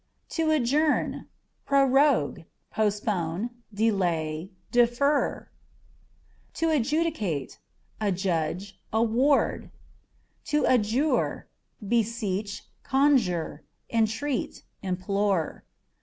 [0.29, 1.25] To Adjourn â€"
[1.63, 5.51] prorogue; postpone, delay, defer.
[6.55, 7.59] To Adjudicate
[8.01, 9.69] â€" adjudge, award.
[10.45, 11.47] To Adjure
[11.83, 15.65] â€" beseech, conjure, entreat, implore.